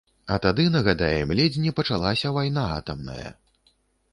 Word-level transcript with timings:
А 0.35 0.35
тады, 0.45 0.63
нагадаем, 0.75 1.33
ледзь 1.39 1.59
не 1.65 1.73
пачалася 1.81 2.33
вайна 2.39 2.65
атамная. 2.79 3.29